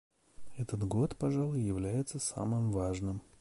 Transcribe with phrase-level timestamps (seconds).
[0.57, 3.21] Этот год, пожалуй, является самым важным.